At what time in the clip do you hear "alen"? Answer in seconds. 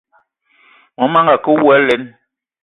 1.75-2.03